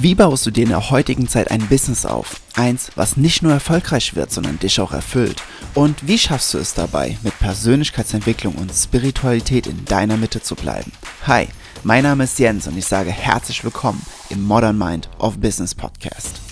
Wie 0.00 0.14
baust 0.14 0.46
du 0.46 0.52
dir 0.52 0.62
in 0.62 0.68
der 0.68 0.90
heutigen 0.90 1.26
Zeit 1.26 1.50
ein 1.50 1.66
Business 1.66 2.06
auf? 2.06 2.40
Eins, 2.54 2.92
was 2.94 3.16
nicht 3.16 3.42
nur 3.42 3.52
erfolgreich 3.52 4.14
wird, 4.14 4.30
sondern 4.30 4.60
dich 4.60 4.80
auch 4.80 4.92
erfüllt. 4.92 5.42
Und 5.74 6.06
wie 6.06 6.18
schaffst 6.18 6.54
du 6.54 6.58
es 6.58 6.72
dabei, 6.72 7.18
mit 7.24 7.36
Persönlichkeitsentwicklung 7.40 8.54
und 8.54 8.72
Spiritualität 8.72 9.66
in 9.66 9.84
deiner 9.86 10.16
Mitte 10.16 10.40
zu 10.40 10.54
bleiben? 10.54 10.92
Hi, 11.26 11.48
mein 11.82 12.04
Name 12.04 12.24
ist 12.24 12.38
Jens 12.38 12.68
und 12.68 12.78
ich 12.78 12.86
sage 12.86 13.10
herzlich 13.10 13.64
willkommen 13.64 14.00
im 14.30 14.40
Modern 14.44 14.78
Mind 14.78 15.08
of 15.18 15.40
Business 15.40 15.74
Podcast. 15.74 16.47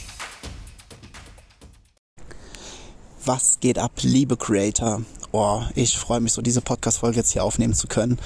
Was 3.26 3.58
geht 3.58 3.76
ab, 3.80 3.90
liebe 4.02 4.36
Creator? 4.36 5.02
oh, 5.36 5.62
ich 5.74 5.98
freue 5.98 6.20
mich 6.20 6.32
so, 6.32 6.40
diese 6.40 6.62
Podcast-Folge 6.62 7.18
jetzt 7.18 7.32
hier 7.32 7.44
aufnehmen 7.44 7.74
zu 7.74 7.86
können, 7.88 8.18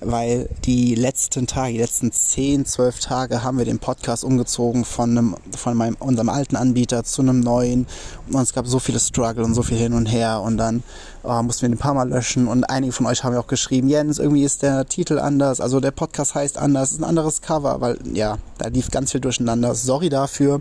weil 0.00 0.50
die 0.64 0.94
letzten 0.94 1.46
Tage, 1.46 1.72
die 1.72 1.78
letzten 1.78 2.12
10, 2.12 2.66
12 2.66 3.00
Tage 3.00 3.42
haben 3.42 3.58
wir 3.58 3.64
den 3.64 3.78
Podcast 3.78 4.22
umgezogen 4.22 4.84
von 4.84 5.10
einem, 5.10 5.36
von 5.56 5.76
meinem, 5.76 5.96
unserem 5.98 6.28
alten 6.28 6.56
Anbieter 6.56 7.04
zu 7.04 7.22
einem 7.22 7.40
neuen 7.40 7.86
und 8.30 8.42
es 8.42 8.52
gab 8.52 8.66
so 8.66 8.78
viele 8.78 9.00
Struggle 9.00 9.44
und 9.44 9.54
so 9.54 9.62
viel 9.62 9.78
hin 9.78 9.94
und 9.94 10.06
her 10.06 10.42
und 10.42 10.58
dann 10.58 10.82
oh, 11.22 11.42
mussten 11.42 11.62
wir 11.62 11.68
den 11.70 11.76
ein 11.76 11.78
paar 11.78 11.94
Mal 11.94 12.08
löschen 12.08 12.48
und 12.48 12.64
einige 12.64 12.92
von 12.92 13.06
euch 13.06 13.24
haben 13.24 13.32
ja 13.32 13.40
auch 13.40 13.46
geschrieben, 13.46 13.88
Jens, 13.88 14.18
irgendwie 14.18 14.44
ist 14.44 14.62
der 14.62 14.86
Titel 14.86 15.18
anders, 15.18 15.60
also 15.60 15.80
der 15.80 15.90
Podcast 15.90 16.34
heißt 16.34 16.58
anders, 16.58 16.92
ist 16.92 17.00
ein 17.00 17.04
anderes 17.04 17.40
Cover, 17.40 17.80
weil 17.80 17.98
ja, 18.12 18.38
da 18.58 18.68
lief 18.68 18.90
ganz 18.90 19.12
viel 19.12 19.20
durcheinander. 19.20 19.74
Sorry 19.74 20.08
dafür. 20.08 20.60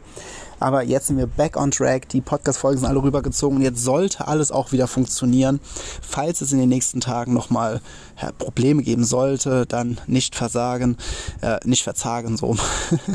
Aber 0.60 0.84
jetzt 0.84 1.08
sind 1.08 1.18
wir 1.18 1.28
back 1.28 1.58
on 1.58 1.72
track. 1.72 2.10
Die 2.10 2.22
Podcast-Folgen 2.22 2.80
sind 2.80 2.88
alle 2.88 3.02
rübergezogen. 3.02 3.58
Und 3.58 3.64
jetzt 3.64 3.84
sollte 3.84 4.28
alles 4.28 4.52
auch 4.52 4.72
wieder 4.72 4.88
funktionieren. 4.88 5.60
Falls 6.02 6.42
es 6.42 6.52
in 6.52 6.60
den 6.60 6.70
nächsten 6.70 7.02
Tagen 7.02 7.34
nochmal 7.34 7.82
ja, 8.22 8.32
Probleme 8.32 8.84
geben 8.84 9.04
sollte, 9.04 9.66
dann 9.66 10.00
nicht 10.08 10.36
versagen, 10.36 10.98
äh, 11.42 11.58
nicht 11.66 11.84
verzagen 11.84 12.38
so. 12.38 12.56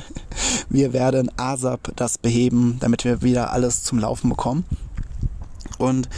wir 0.69 0.93
werden 0.93 1.31
ASAP 1.37 1.93
das 1.97 2.19
beheben, 2.19 2.79
damit 2.81 3.05
wir 3.05 3.23
wieder 3.23 3.53
alles 3.53 3.83
zum 3.83 3.99
Laufen 3.99 4.29
bekommen. 4.29 4.65
Und 5.79 6.09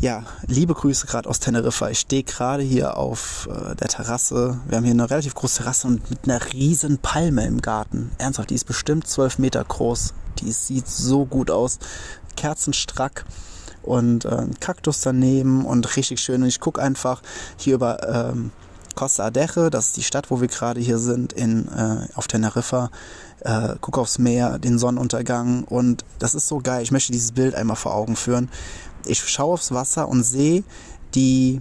ja, 0.00 0.22
liebe 0.46 0.74
Grüße 0.74 1.06
gerade 1.06 1.28
aus 1.28 1.40
Teneriffa. 1.40 1.90
Ich 1.90 2.00
stehe 2.00 2.22
gerade 2.22 2.62
hier 2.62 2.96
auf 2.96 3.48
äh, 3.50 3.74
der 3.74 3.88
Terrasse. 3.88 4.60
Wir 4.68 4.76
haben 4.76 4.84
hier 4.84 4.92
eine 4.92 5.10
relativ 5.10 5.34
große 5.34 5.58
Terrasse 5.58 5.88
und 5.88 6.08
mit 6.08 6.20
einer 6.24 6.40
riesen 6.52 6.98
Palme 6.98 7.44
im 7.46 7.60
Garten. 7.60 8.12
Ernsthaft, 8.18 8.50
die 8.50 8.54
ist 8.54 8.64
bestimmt 8.66 9.08
zwölf 9.08 9.38
Meter 9.38 9.64
groß. 9.64 10.14
Die 10.38 10.52
sieht 10.52 10.86
so 10.86 11.26
gut 11.26 11.50
aus. 11.50 11.80
Kerzenstrack 12.36 13.24
und 13.82 14.24
äh, 14.24 14.46
Kaktus 14.60 15.00
daneben 15.00 15.64
und 15.64 15.96
richtig 15.96 16.20
schön. 16.20 16.42
Und 16.42 16.48
ich 16.48 16.60
gucke 16.60 16.80
einfach 16.80 17.20
hier 17.56 17.74
über 17.74 18.30
ähm, 18.30 18.52
Costa 18.94 19.26
Adeje, 19.26 19.70
das 19.70 19.86
ist 19.86 19.96
die 19.96 20.02
Stadt, 20.02 20.30
wo 20.30 20.40
wir 20.40 20.48
gerade 20.48 20.80
hier 20.80 20.98
sind, 20.98 21.32
in, 21.32 21.68
äh, 21.68 22.08
auf 22.14 22.26
Teneriffa. 22.26 22.90
Äh, 23.40 23.76
guck 23.80 23.96
aufs 23.98 24.18
Meer, 24.18 24.58
den 24.58 24.78
Sonnenuntergang 24.78 25.62
und 25.62 26.04
das 26.18 26.34
ist 26.34 26.48
so 26.48 26.58
geil. 26.58 26.82
Ich 26.82 26.90
möchte 26.90 27.12
dieses 27.12 27.30
Bild 27.30 27.54
einmal 27.54 27.76
vor 27.76 27.94
Augen 27.94 28.16
führen 28.16 28.48
ich 29.06 29.20
schaue 29.20 29.54
aufs 29.54 29.72
Wasser 29.72 30.08
und 30.08 30.22
sehe 30.22 30.64
die 31.14 31.60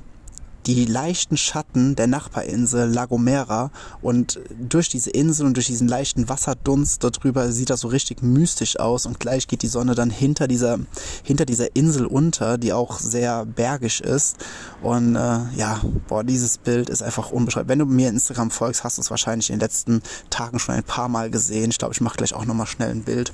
die 0.68 0.86
leichten 0.86 1.38
Schatten 1.38 1.96
der 1.96 2.08
Nachbarinsel 2.08 2.90
La 2.90 3.06
Gomera 3.06 3.72
und 4.02 4.40
durch 4.60 4.90
diese 4.90 5.10
Insel 5.10 5.46
und 5.46 5.56
durch 5.56 5.68
diesen 5.68 5.88
leichten 5.88 6.28
Wasserdunst 6.28 7.02
darüber 7.04 7.52
sieht 7.54 7.70
das 7.70 7.80
so 7.80 7.88
richtig 7.88 8.22
mystisch 8.22 8.78
aus 8.78 9.06
und 9.06 9.20
gleich 9.20 9.48
geht 9.48 9.62
die 9.62 9.68
Sonne 9.68 9.96
dann 9.96 10.10
hinter 10.10 10.48
dieser 10.48 10.80
hinter 11.24 11.46
dieser 11.46 11.74
Insel 11.76 12.06
unter, 12.06 12.58
die 12.58 12.74
auch 12.74 13.00
sehr 13.00 13.46
bergig 13.46 14.02
ist 14.02 14.38
und 14.82 15.16
äh, 15.16 15.40
ja, 15.56 15.80
boah, 16.10 16.26
dieses 16.26 16.58
Bild 16.58 16.90
ist 16.90 17.02
einfach 17.02 17.32
unbeschreiblich. 17.32 17.70
Wenn 17.70 17.80
du 17.80 17.86
mir 17.86 18.10
Instagram 18.10 18.52
folgst, 18.52 18.84
hast 18.84 18.98
du 18.98 19.02
es 19.02 19.10
wahrscheinlich 19.10 19.50
in 19.50 19.56
den 19.56 19.62
letzten 19.62 20.02
Tagen 20.30 20.60
schon 20.60 20.76
ein 20.76 20.84
paar 20.84 21.08
Mal 21.08 21.32
gesehen. 21.32 21.72
Ich 21.72 21.78
glaube, 21.78 21.94
ich 21.94 22.02
mache 22.02 22.18
gleich 22.18 22.34
auch 22.34 22.46
nochmal 22.46 22.68
schnell 22.68 22.90
ein 22.90 23.04
Bild. 23.04 23.32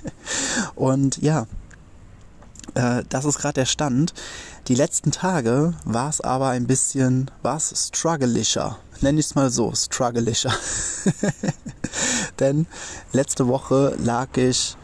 und 0.74 1.22
ja, 1.22 1.46
äh, 2.74 3.02
das 3.08 3.24
ist 3.24 3.38
gerade 3.38 3.54
der 3.54 3.66
Stand. 3.66 4.14
Die 4.68 4.74
letzten 4.74 5.10
Tage 5.10 5.74
war 5.84 6.08
es 6.08 6.20
aber 6.20 6.48
ein 6.48 6.66
bisschen, 6.66 7.30
war 7.42 7.56
es 7.56 7.88
struggleischer. 7.88 8.78
Nenn 9.00 9.18
ich 9.18 9.26
es 9.26 9.34
mal 9.34 9.50
so, 9.50 9.72
struggleischer. 9.74 10.52
Denn 12.40 12.66
letzte 13.12 13.48
Woche 13.48 13.96
lag 13.98 14.36
ich 14.36 14.76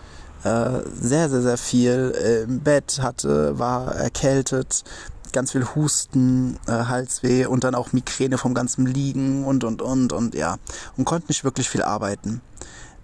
äh, 0.44 0.80
sehr, 0.94 1.28
sehr, 1.28 1.42
sehr 1.42 1.58
viel 1.58 2.44
im 2.48 2.60
Bett, 2.60 3.00
hatte, 3.02 3.58
war 3.58 3.94
erkältet, 3.94 4.84
ganz 5.32 5.52
viel 5.52 5.66
Husten, 5.74 6.58
äh, 6.66 6.72
Halsweh 6.72 7.46
und 7.46 7.64
dann 7.64 7.74
auch 7.74 7.92
Migräne 7.92 8.38
vom 8.38 8.54
ganzen 8.54 8.86
Liegen 8.86 9.44
und, 9.44 9.64
und, 9.64 9.82
und, 9.82 10.12
und, 10.12 10.34
ja. 10.34 10.56
Und 10.96 11.04
konnte 11.04 11.28
nicht 11.28 11.44
wirklich 11.44 11.68
viel 11.68 11.82
arbeiten. 11.82 12.40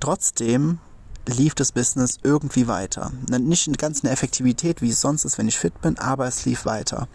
Trotzdem 0.00 0.78
lief 1.26 1.54
das 1.54 1.72
Business 1.72 2.18
irgendwie 2.22 2.66
weiter. 2.66 3.12
Nicht 3.28 3.66
in 3.66 3.74
ganz 3.74 4.02
einer 4.02 4.12
Effektivität, 4.12 4.82
wie 4.82 4.90
es 4.90 5.00
sonst 5.00 5.24
ist, 5.24 5.38
wenn 5.38 5.48
ich 5.48 5.58
fit 5.58 5.80
bin, 5.80 5.98
aber 5.98 6.26
es 6.26 6.44
lief 6.44 6.64
weiter. 6.64 7.08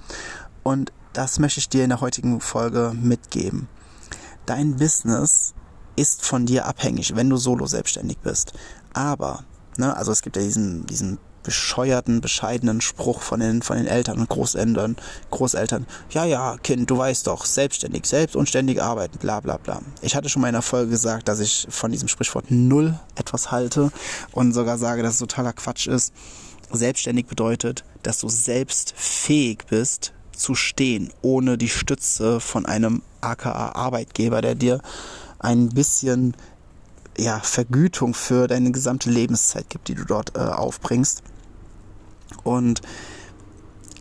Und 0.63 0.91
das 1.13 1.39
möchte 1.39 1.59
ich 1.59 1.69
dir 1.69 1.83
in 1.83 1.89
der 1.89 2.01
heutigen 2.01 2.39
Folge 2.39 2.93
mitgeben. 2.95 3.67
Dein 4.45 4.77
Business 4.77 5.53
ist 5.95 6.23
von 6.23 6.45
dir 6.45 6.65
abhängig, 6.65 7.15
wenn 7.15 7.29
du 7.29 7.37
solo 7.37 7.65
selbstständig 7.65 8.19
bist. 8.19 8.53
Aber, 8.93 9.43
ne, 9.77 9.95
also 9.95 10.11
es 10.11 10.21
gibt 10.21 10.35
ja 10.35 10.43
diesen, 10.43 10.85
diesen 10.85 11.17
bescheuerten, 11.47 12.19
bescheidenen 12.19 12.81
Spruch 12.81 13.21
von 13.21 13.39
den, 13.39 13.61
von 13.61 13.77
den 13.77 13.87
Eltern 13.87 14.19
und 14.19 14.27
Großeltern, 14.27 14.97
Großeltern. 15.31 15.87
Ja, 16.09 16.25
ja, 16.25 16.57
Kind, 16.61 16.89
du 16.89 16.97
weißt 16.97 17.25
doch, 17.25 17.45
selbstständig, 17.45 18.05
selbst 18.05 18.35
und 18.35 18.49
ständig 18.49 18.83
arbeiten, 18.83 19.17
bla, 19.17 19.39
bla, 19.39 19.55
bla. 19.55 19.81
Ich 20.01 20.13
hatte 20.13 20.27
schon 20.27 20.41
mal 20.41 20.49
in 20.49 20.55
der 20.55 20.61
Folge 20.61 20.91
gesagt, 20.91 21.29
dass 21.29 21.39
ich 21.39 21.65
von 21.69 21.89
diesem 21.89 22.09
Sprichwort 22.09 22.51
null 22.51 22.99
etwas 23.15 23.49
halte 23.49 23.93
und 24.33 24.51
sogar 24.51 24.77
sage, 24.77 25.03
dass 25.03 25.13
es 25.13 25.19
totaler 25.19 25.53
Quatsch 25.53 25.87
ist. 25.87 26.13
Selbstständig 26.69 27.27
bedeutet, 27.27 27.85
dass 28.03 28.19
du 28.19 28.27
selbst 28.27 28.93
fähig 28.97 29.67
bist, 29.69 30.11
zu 30.33 30.53
stehen, 30.53 31.13
ohne 31.21 31.57
die 31.57 31.69
Stütze 31.69 32.41
von 32.41 32.65
einem 32.65 33.03
aka 33.21 33.69
Arbeitgeber, 33.69 34.41
der 34.41 34.53
dir 34.53 34.81
ein 35.39 35.69
bisschen 35.69 36.35
ja, 37.17 37.39
Vergütung 37.39 38.13
für 38.13 38.47
deine 38.47 38.71
gesamte 38.71 39.09
Lebenszeit 39.09 39.69
gibt, 39.69 39.87
die 39.87 39.95
du 39.95 40.03
dort 40.03 40.35
äh, 40.35 40.39
aufbringst. 40.39 41.23
Und 42.43 42.81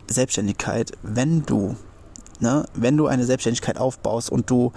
Selbstständigkeit, 0.07 0.91
wenn 1.03 1.45
du, 1.45 1.75
ne, 2.39 2.65
wenn 2.73 2.97
du 2.97 3.07
eine 3.07 3.25
Selbstständigkeit 3.25 3.77
aufbaust 3.77 4.29
und 4.29 4.49
du 4.49 4.71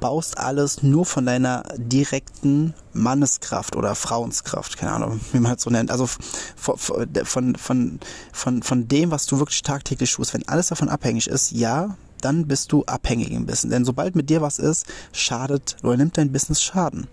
baust 0.00 0.38
alles 0.38 0.82
nur 0.82 1.04
von 1.04 1.26
deiner 1.26 1.64
direkten 1.76 2.74
Manneskraft 2.92 3.74
oder 3.74 3.94
Frauenskraft, 3.94 4.76
keine 4.76 4.92
Ahnung, 4.92 5.20
wie 5.32 5.40
man 5.40 5.56
es 5.56 5.62
so 5.62 5.70
nennt. 5.70 5.90
Also 5.90 6.06
von, 6.06 6.76
von, 6.76 7.56
von, 7.56 8.00
von, 8.32 8.62
von 8.62 8.88
dem, 8.88 9.10
was 9.10 9.26
du 9.26 9.38
wirklich 9.38 9.62
tagtäglich 9.62 10.12
tust, 10.12 10.34
wenn 10.34 10.46
alles 10.46 10.68
davon 10.68 10.88
abhängig 10.88 11.26
ist, 11.26 11.52
ja, 11.52 11.96
dann 12.24 12.46
bist 12.48 12.72
du 12.72 12.84
abhängig 12.84 13.30
im 13.30 13.46
Business. 13.46 13.72
Denn 13.72 13.84
sobald 13.84 14.16
mit 14.16 14.30
dir 14.30 14.40
was 14.40 14.58
ist, 14.58 14.86
schadet 15.12 15.76
oder 15.82 15.96
nimmt 15.96 16.16
dein 16.16 16.32
Business 16.32 16.62
Schaden. 16.62 17.06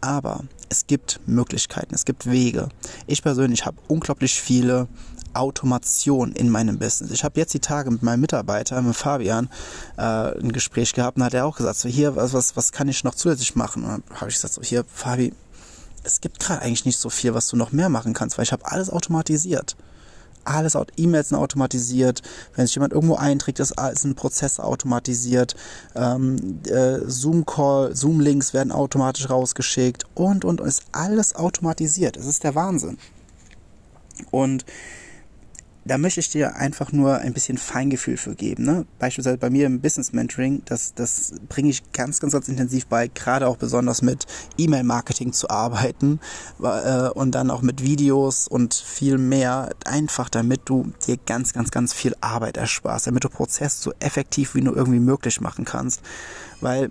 Aber 0.00 0.44
es 0.68 0.86
gibt 0.86 1.20
Möglichkeiten, 1.26 1.94
es 1.94 2.04
gibt 2.04 2.30
Wege. 2.30 2.68
Ich 3.06 3.22
persönlich 3.22 3.66
habe 3.66 3.76
unglaublich 3.88 4.40
viele 4.40 4.88
Automation 5.32 6.32
in 6.32 6.48
meinem 6.48 6.78
Business. 6.78 7.10
Ich 7.10 7.24
habe 7.24 7.40
jetzt 7.40 7.54
die 7.54 7.60
Tage 7.60 7.90
mit 7.90 8.02
meinem 8.02 8.20
Mitarbeiter, 8.20 8.80
mit 8.82 8.94
Fabian, 8.94 9.48
äh, 9.96 10.02
ein 10.02 10.52
Gespräch 10.52 10.92
gehabt 10.92 11.16
und 11.16 11.24
hat 11.24 11.34
er 11.34 11.46
auch 11.46 11.56
gesagt, 11.56 11.76
so 11.76 11.88
hier, 11.88 12.14
was, 12.14 12.32
was, 12.32 12.56
was 12.56 12.70
kann 12.70 12.88
ich 12.88 13.02
noch 13.02 13.14
zusätzlich 13.14 13.56
machen? 13.56 13.82
Und 13.82 13.90
dann 13.90 14.20
habe 14.20 14.30
ich 14.30 14.36
gesagt, 14.36 14.54
so 14.54 14.62
hier, 14.62 14.84
Fabi, 14.86 15.32
es 16.04 16.20
gibt 16.20 16.38
gerade 16.38 16.62
eigentlich 16.62 16.84
nicht 16.84 16.98
so 16.98 17.10
viel, 17.10 17.34
was 17.34 17.48
du 17.48 17.56
noch 17.56 17.72
mehr 17.72 17.88
machen 17.88 18.12
kannst, 18.12 18.38
weil 18.38 18.44
ich 18.44 18.52
habe 18.52 18.66
alles 18.66 18.90
automatisiert 18.90 19.76
alles, 20.44 20.76
E-Mails 20.96 21.30
sind 21.30 21.38
automatisiert, 21.38 22.22
wenn 22.54 22.66
sich 22.66 22.74
jemand 22.74 22.92
irgendwo 22.92 23.16
einträgt, 23.16 23.60
ist, 23.60 23.74
ist 23.92 24.04
ein 24.04 24.14
Prozess 24.14 24.60
automatisiert, 24.60 25.54
ähm, 25.94 26.60
äh, 26.66 26.98
Zoom-Call, 27.06 27.94
Zoom-Links 27.94 28.54
werden 28.54 28.72
automatisch 28.72 29.28
rausgeschickt 29.30 30.04
und, 30.14 30.44
und, 30.44 30.60
und, 30.60 30.66
ist 30.66 30.84
alles 30.92 31.34
automatisiert. 31.34 32.16
Es 32.16 32.26
ist 32.26 32.44
der 32.44 32.54
Wahnsinn. 32.54 32.98
Und 34.30 34.64
da 35.84 35.98
möchte 35.98 36.20
ich 36.20 36.30
dir 36.30 36.56
einfach 36.56 36.92
nur 36.92 37.18
ein 37.18 37.34
bisschen 37.34 37.58
Feingefühl 37.58 38.16
für 38.16 38.34
geben. 38.34 38.64
Ne? 38.64 38.86
Beispielsweise 38.98 39.36
bei 39.36 39.50
mir 39.50 39.66
im 39.66 39.80
Business 39.80 40.12
Mentoring, 40.12 40.62
das, 40.64 40.94
das 40.94 41.34
bringe 41.48 41.68
ich 41.68 41.92
ganz, 41.92 42.20
ganz, 42.20 42.32
ganz 42.32 42.48
intensiv 42.48 42.86
bei, 42.86 43.08
gerade 43.08 43.46
auch 43.46 43.56
besonders 43.56 44.00
mit 44.00 44.26
E-Mail-Marketing 44.56 45.32
zu 45.32 45.50
arbeiten 45.50 46.20
äh, 46.62 47.08
und 47.10 47.34
dann 47.34 47.50
auch 47.50 47.60
mit 47.60 47.82
Videos 47.82 48.48
und 48.48 48.74
viel 48.74 49.18
mehr, 49.18 49.70
einfach 49.84 50.30
damit 50.30 50.62
du 50.64 50.92
dir 51.06 51.18
ganz, 51.18 51.52
ganz, 51.52 51.70
ganz 51.70 51.92
viel 51.92 52.14
Arbeit 52.20 52.56
ersparst, 52.56 53.06
damit 53.06 53.24
du 53.24 53.28
Prozess 53.28 53.82
so 53.82 53.92
effektiv 54.00 54.54
wie 54.54 54.62
nur 54.62 54.76
irgendwie 54.76 55.00
möglich 55.00 55.40
machen 55.40 55.64
kannst. 55.66 56.00
Weil 56.60 56.90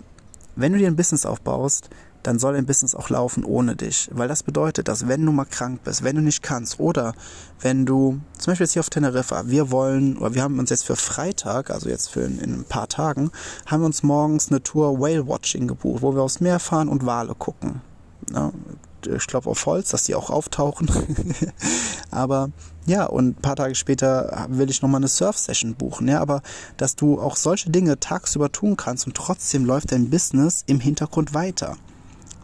wenn 0.54 0.72
du 0.72 0.78
dir 0.78 0.86
ein 0.86 0.96
Business 0.96 1.26
aufbaust, 1.26 1.90
dann 2.24 2.38
soll 2.38 2.54
dein 2.54 2.66
Business 2.66 2.94
auch 2.94 3.10
laufen 3.10 3.44
ohne 3.44 3.76
dich. 3.76 4.08
Weil 4.12 4.28
das 4.28 4.42
bedeutet, 4.42 4.88
dass 4.88 5.06
wenn 5.06 5.24
du 5.24 5.30
mal 5.30 5.44
krank 5.44 5.82
bist, 5.84 6.02
wenn 6.02 6.16
du 6.16 6.22
nicht 6.22 6.42
kannst 6.42 6.80
oder 6.80 7.14
wenn 7.60 7.86
du, 7.86 8.20
zum 8.38 8.50
Beispiel 8.50 8.64
jetzt 8.64 8.72
hier 8.72 8.80
auf 8.80 8.90
Teneriffa, 8.90 9.44
wir 9.46 9.70
wollen, 9.70 10.18
oder 10.18 10.34
wir 10.34 10.42
haben 10.42 10.58
uns 10.58 10.70
jetzt 10.70 10.84
für 10.84 10.96
Freitag, 10.96 11.70
also 11.70 11.88
jetzt 11.88 12.08
für 12.08 12.22
in, 12.22 12.40
in 12.40 12.60
ein 12.60 12.64
paar 12.64 12.88
Tagen, 12.88 13.30
haben 13.66 13.82
wir 13.82 13.86
uns 13.86 14.02
morgens 14.02 14.48
eine 14.50 14.62
Tour 14.62 14.98
Whale 14.98 15.28
Watching 15.28 15.68
gebucht, 15.68 16.02
wo 16.02 16.14
wir 16.14 16.22
aufs 16.22 16.40
Meer 16.40 16.58
fahren 16.58 16.88
und 16.88 17.06
Wale 17.06 17.34
gucken. 17.34 17.82
Ja, 18.32 18.52
ich 19.06 19.26
klopfe 19.26 19.50
auf 19.50 19.66
Holz, 19.66 19.90
dass 19.90 20.04
die 20.04 20.14
auch 20.14 20.30
auftauchen. 20.30 20.90
aber 22.10 22.50
ja, 22.86 23.04
und 23.04 23.28
ein 23.28 23.34
paar 23.34 23.56
Tage 23.56 23.74
später 23.74 24.46
will 24.48 24.70
ich 24.70 24.80
nochmal 24.80 25.00
eine 25.00 25.08
Surf-Session 25.08 25.74
buchen. 25.74 26.08
Ja, 26.08 26.20
aber 26.20 26.42
dass 26.76 26.96
du 26.96 27.20
auch 27.20 27.36
solche 27.36 27.70
Dinge 27.70 28.00
tagsüber 28.00 28.50
tun 28.50 28.76
kannst 28.76 29.06
und 29.06 29.14
trotzdem 29.14 29.64
läuft 29.64 29.92
dein 29.92 30.08
Business 30.08 30.64
im 30.66 30.80
Hintergrund 30.80 31.34
weiter. 31.34 31.76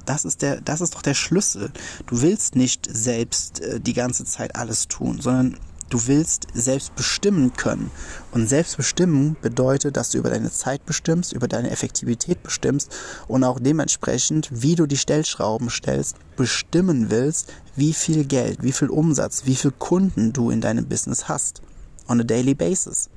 Das 0.06 0.24
ist 0.24 0.42
der, 0.42 0.60
das 0.60 0.80
ist 0.80 0.94
doch 0.94 1.02
der 1.02 1.14
Schlüssel. 1.14 1.70
Du 2.06 2.22
willst 2.22 2.56
nicht 2.56 2.88
selbst 2.90 3.60
äh, 3.60 3.80
die 3.80 3.94
ganze 3.94 4.24
Zeit 4.24 4.56
alles 4.56 4.88
tun, 4.88 5.20
sondern 5.20 5.56
Du 5.90 6.06
willst 6.06 6.46
selbst 6.54 6.94
bestimmen 6.94 7.52
können. 7.54 7.90
Und 8.30 8.48
selbstbestimmen 8.48 9.36
bedeutet, 9.42 9.96
dass 9.96 10.10
du 10.10 10.18
über 10.18 10.30
deine 10.30 10.52
Zeit 10.52 10.86
bestimmst, 10.86 11.32
über 11.32 11.48
deine 11.48 11.70
Effektivität 11.70 12.44
bestimmst 12.44 12.94
und 13.26 13.42
auch 13.42 13.58
dementsprechend, 13.58 14.48
wie 14.52 14.76
du 14.76 14.86
die 14.86 14.96
Stellschrauben 14.96 15.68
stellst, 15.68 16.14
bestimmen 16.36 17.10
willst, 17.10 17.52
wie 17.74 17.92
viel 17.92 18.24
Geld, 18.24 18.62
wie 18.62 18.70
viel 18.70 18.88
Umsatz, 18.88 19.42
wie 19.46 19.56
viel 19.56 19.72
Kunden 19.72 20.32
du 20.32 20.50
in 20.50 20.60
deinem 20.60 20.86
Business 20.86 21.28
hast. 21.28 21.60
On 22.08 22.20
a 22.20 22.24
daily 22.24 22.54
basis. 22.54 23.10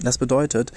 Das 0.00 0.18
bedeutet, 0.18 0.72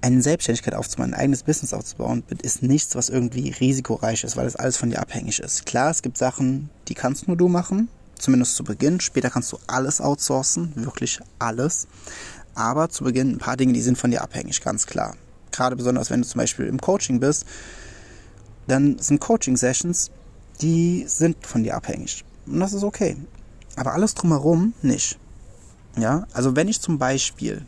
eine 0.00 0.22
Selbstständigkeit 0.22 0.74
aufzubauen, 0.74 1.12
ein 1.12 1.20
eigenes 1.20 1.42
Business 1.42 1.72
aufzubauen, 1.72 2.22
ist 2.42 2.62
nichts, 2.62 2.94
was 2.94 3.08
irgendwie 3.08 3.50
risikoreich 3.50 4.24
ist, 4.24 4.36
weil 4.36 4.46
es 4.46 4.56
alles 4.56 4.76
von 4.76 4.90
dir 4.90 5.00
abhängig 5.00 5.40
ist. 5.40 5.66
Klar, 5.66 5.90
es 5.90 6.02
gibt 6.02 6.18
Sachen, 6.18 6.70
die 6.86 6.94
kannst 6.94 7.26
nur 7.26 7.36
du 7.36 7.48
machen, 7.48 7.88
Zumindest 8.18 8.56
zu 8.56 8.64
Beginn. 8.64 9.00
Später 9.00 9.30
kannst 9.30 9.52
du 9.52 9.58
alles 9.66 10.00
outsourcen, 10.00 10.72
wirklich 10.74 11.20
alles. 11.38 11.86
Aber 12.54 12.88
zu 12.88 13.04
Beginn 13.04 13.32
ein 13.32 13.38
paar 13.38 13.56
Dinge, 13.56 13.72
die 13.72 13.80
sind 13.80 13.96
von 13.96 14.10
dir 14.10 14.22
abhängig, 14.22 14.60
ganz 14.60 14.86
klar. 14.86 15.16
Gerade 15.52 15.76
besonders, 15.76 16.10
wenn 16.10 16.22
du 16.22 16.26
zum 16.26 16.40
Beispiel 16.40 16.66
im 16.66 16.80
Coaching 16.80 17.20
bist, 17.20 17.46
dann 18.66 18.98
sind 18.98 19.20
Coaching-Sessions, 19.20 20.10
die 20.60 21.04
sind 21.06 21.46
von 21.46 21.62
dir 21.62 21.76
abhängig. 21.76 22.24
Und 22.46 22.60
das 22.60 22.72
ist 22.72 22.82
okay. 22.82 23.16
Aber 23.76 23.94
alles 23.94 24.14
drumherum 24.14 24.74
nicht. 24.82 25.18
Ja, 25.96 26.26
also 26.32 26.56
wenn 26.56 26.68
ich 26.68 26.80
zum 26.80 26.98
Beispiel, 26.98 27.64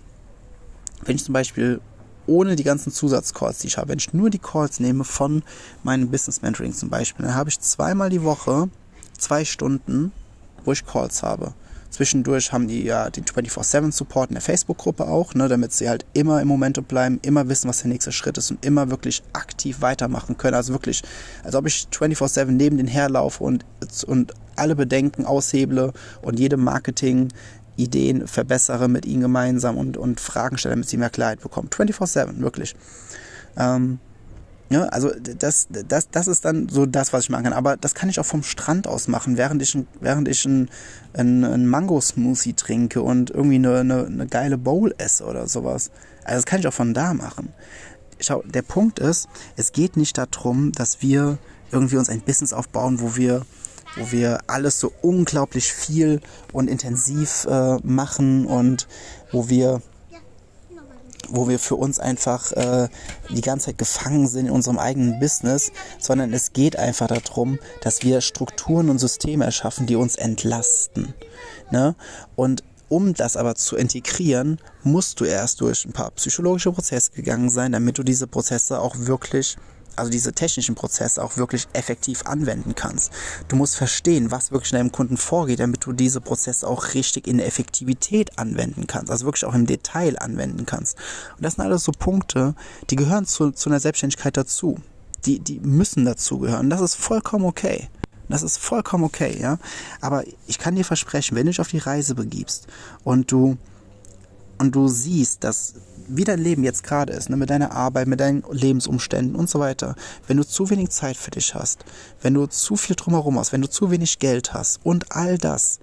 wenn 1.04 1.16
ich 1.16 1.24
zum 1.24 1.32
Beispiel 1.32 1.80
ohne 2.26 2.56
die 2.56 2.64
ganzen 2.64 2.92
Zusatzcalls, 2.92 3.58
die 3.58 3.68
ich 3.68 3.78
habe, 3.78 3.88
wenn 3.88 3.98
ich 3.98 4.12
nur 4.12 4.30
die 4.30 4.38
Calls 4.38 4.80
nehme 4.80 5.04
von 5.04 5.42
meinem 5.82 6.10
Business 6.10 6.42
Mentoring 6.42 6.72
zum 6.72 6.88
Beispiel, 6.88 7.26
dann 7.26 7.34
habe 7.34 7.50
ich 7.50 7.60
zweimal 7.60 8.10
die 8.10 8.22
Woche 8.22 8.68
zwei 9.18 9.44
Stunden 9.44 10.12
wo 10.64 10.72
ich 10.72 10.86
Calls 10.86 11.22
habe. 11.22 11.54
Zwischendurch 11.90 12.52
haben 12.52 12.68
die 12.68 12.84
ja 12.84 13.10
den 13.10 13.24
24-7-Support 13.24 14.30
in 14.30 14.34
der 14.34 14.42
Facebook-Gruppe 14.42 15.08
auch, 15.08 15.34
ne, 15.34 15.48
damit 15.48 15.72
sie 15.72 15.88
halt 15.88 16.06
immer 16.12 16.40
im 16.40 16.46
Momentum 16.46 16.84
bleiben, 16.84 17.18
immer 17.22 17.48
wissen, 17.48 17.68
was 17.68 17.80
der 17.80 17.88
nächste 17.88 18.12
Schritt 18.12 18.38
ist 18.38 18.52
und 18.52 18.64
immer 18.64 18.90
wirklich 18.90 19.24
aktiv 19.32 19.80
weitermachen 19.80 20.36
können. 20.38 20.54
Also 20.54 20.72
wirklich, 20.72 21.02
als 21.42 21.56
ob 21.56 21.66
ich 21.66 21.88
24-7 21.92 22.44
neben 22.52 22.76
den 22.76 22.86
herlaufe 22.86 23.42
und, 23.42 23.64
und 24.06 24.32
alle 24.54 24.76
Bedenken 24.76 25.24
ausheble 25.24 25.92
und 26.22 26.38
jede 26.38 26.56
Marketing-Ideen 27.80 28.26
verbessere 28.26 28.88
mit 28.88 29.06
ihnen 29.06 29.22
gemeinsam 29.22 29.76
und, 29.76 29.96
und 29.96 30.20
Fragen 30.20 30.58
stelle, 30.58 30.74
damit 30.74 30.88
sie 30.88 30.96
mehr 30.96 31.10
Klarheit 31.10 31.40
bekommen. 31.40 31.68
24-7, 31.68 32.40
wirklich. 32.40 32.74
Ähm, 33.56 33.98
ja, 34.70 34.84
also 34.84 35.10
das, 35.18 35.66
das, 35.70 36.10
das 36.10 36.28
ist 36.28 36.44
dann 36.44 36.68
so 36.68 36.86
das, 36.86 37.12
was 37.12 37.24
ich 37.24 37.30
machen 37.30 37.44
kann. 37.44 37.52
Aber 37.52 37.76
das 37.76 37.94
kann 37.94 38.08
ich 38.08 38.20
auch 38.20 38.26
vom 38.26 38.44
Strand 38.44 38.86
aus 38.86 39.08
machen, 39.08 39.36
während 39.36 39.62
ich, 39.62 39.76
während 40.00 40.28
ich 40.28 40.46
einen 40.46 40.68
ein 41.12 41.66
Mango-Smoothie 41.66 42.54
trinke 42.54 43.02
und 43.02 43.30
irgendwie 43.30 43.56
eine, 43.56 43.80
eine, 43.80 44.06
eine 44.06 44.26
geile 44.26 44.58
Bowl 44.58 44.94
esse 44.98 45.24
oder 45.24 45.48
sowas. 45.48 45.90
Also 46.24 46.36
das 46.36 46.46
kann 46.46 46.60
ich 46.60 46.68
auch 46.68 46.72
von 46.72 46.94
da 46.94 47.14
machen. 47.14 47.52
Schau, 48.20 48.42
der 48.42 48.62
Punkt 48.62 49.00
ist, 49.00 49.28
es 49.56 49.72
geht 49.72 49.96
nicht 49.96 50.16
darum, 50.18 50.70
dass 50.72 51.02
wir 51.02 51.38
irgendwie 51.72 51.96
uns 51.96 52.08
ein 52.08 52.20
Business 52.20 52.52
aufbauen, 52.52 53.00
wo 53.00 53.16
wir 53.16 53.42
wo 53.96 54.12
wir 54.12 54.40
alles 54.46 54.80
so 54.80 54.92
unglaublich 55.02 55.72
viel 55.72 56.20
und 56.52 56.68
intensiv 56.68 57.46
äh, 57.48 57.76
machen 57.82 58.46
und 58.46 58.86
wo 59.32 59.48
wir 59.48 59.82
wo 61.32 61.48
wir 61.48 61.58
für 61.58 61.76
uns 61.76 62.00
einfach 62.00 62.50
äh, 62.52 62.88
die 63.28 63.40
ganze 63.40 63.66
Zeit 63.66 63.78
gefangen 63.78 64.26
sind 64.26 64.46
in 64.46 64.52
unserem 64.52 64.78
eigenen 64.78 65.20
Business, 65.20 65.70
sondern 65.98 66.32
es 66.32 66.52
geht 66.52 66.76
einfach 66.76 67.06
darum, 67.06 67.58
dass 67.82 68.02
wir 68.02 68.20
Strukturen 68.20 68.90
und 68.90 68.98
Systeme 68.98 69.44
erschaffen, 69.44 69.86
die 69.86 69.96
uns 69.96 70.16
entlasten. 70.16 71.14
Ne? 71.70 71.94
Und 72.36 72.64
um 72.88 73.14
das 73.14 73.36
aber 73.36 73.54
zu 73.54 73.76
integrieren, 73.76 74.58
musst 74.82 75.20
du 75.20 75.24
erst 75.24 75.60
durch 75.60 75.84
ein 75.84 75.92
paar 75.92 76.10
psychologische 76.12 76.72
Prozesse 76.72 77.12
gegangen 77.12 77.48
sein, 77.48 77.72
damit 77.72 77.98
du 77.98 78.02
diese 78.02 78.26
Prozesse 78.26 78.80
auch 78.80 78.96
wirklich 78.98 79.56
also 79.96 80.10
diese 80.10 80.32
technischen 80.32 80.74
Prozesse 80.74 81.22
auch 81.22 81.36
wirklich 81.36 81.66
effektiv 81.72 82.26
anwenden 82.26 82.74
kannst. 82.74 83.12
Du 83.48 83.56
musst 83.56 83.76
verstehen, 83.76 84.30
was 84.30 84.50
wirklich 84.52 84.72
in 84.72 84.78
deinem 84.78 84.92
Kunden 84.92 85.16
vorgeht, 85.16 85.60
damit 85.60 85.84
du 85.84 85.92
diese 85.92 86.20
Prozesse 86.20 86.66
auch 86.66 86.94
richtig 86.94 87.26
in 87.26 87.38
Effektivität 87.38 88.38
anwenden 88.38 88.86
kannst, 88.86 89.10
also 89.10 89.26
wirklich 89.26 89.44
auch 89.44 89.54
im 89.54 89.66
Detail 89.66 90.18
anwenden 90.18 90.66
kannst. 90.66 90.96
Und 91.36 91.44
das 91.44 91.54
sind 91.54 91.64
alles 91.64 91.84
so 91.84 91.92
Punkte, 91.92 92.54
die 92.90 92.96
gehören 92.96 93.26
zu, 93.26 93.50
zu 93.50 93.70
einer 93.70 93.80
Selbstständigkeit 93.80 94.36
dazu. 94.36 94.78
Die, 95.26 95.38
die 95.38 95.60
müssen 95.60 96.04
dazugehören. 96.06 96.70
Das 96.70 96.80
ist 96.80 96.94
vollkommen 96.94 97.44
okay. 97.44 97.88
Das 98.30 98.42
ist 98.42 98.58
vollkommen 98.58 99.04
okay, 99.04 99.36
ja. 99.40 99.58
Aber 100.00 100.24
ich 100.46 100.58
kann 100.58 100.76
dir 100.76 100.84
versprechen, 100.84 101.36
wenn 101.36 101.46
du 101.46 101.50
dich 101.50 101.60
auf 101.60 101.68
die 101.68 101.78
Reise 101.78 102.14
begibst 102.14 102.68
und 103.02 103.32
du 103.32 103.58
und 104.58 104.74
du 104.74 104.88
siehst, 104.88 105.42
dass 105.42 105.74
wie 106.16 106.24
dein 106.24 106.40
Leben 106.40 106.64
jetzt 106.64 106.82
gerade 106.82 107.12
ist, 107.12 107.30
ne, 107.30 107.36
mit 107.36 107.50
deiner 107.50 107.72
Arbeit, 107.72 108.08
mit 108.08 108.20
deinen 108.20 108.42
Lebensumständen 108.50 109.36
und 109.36 109.48
so 109.48 109.60
weiter, 109.60 109.94
wenn 110.26 110.36
du 110.36 110.46
zu 110.46 110.70
wenig 110.70 110.90
Zeit 110.90 111.16
für 111.16 111.30
dich 111.30 111.54
hast, 111.54 111.84
wenn 112.20 112.34
du 112.34 112.46
zu 112.46 112.76
viel 112.76 112.96
drumherum 112.96 113.38
hast, 113.38 113.52
wenn 113.52 113.62
du 113.62 113.68
zu 113.68 113.90
wenig 113.90 114.18
Geld 114.18 114.52
hast 114.52 114.80
und 114.84 115.12
all 115.12 115.38
das, 115.38 115.78